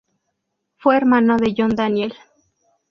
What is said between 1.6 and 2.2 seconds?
Daniel.